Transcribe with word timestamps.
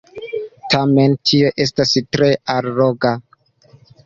Tamen 0.73 1.13
tio 1.31 1.51
estis 1.67 1.93
tre 2.17 2.31
alloga! 2.55 3.15